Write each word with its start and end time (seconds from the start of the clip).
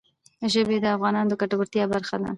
ژبې 0.53 0.77
د 0.81 0.85
افغانانو 0.95 1.29
د 1.31 1.33
ګټورتیا 1.41 1.83
برخه 1.93 2.15
ده. 2.21 2.29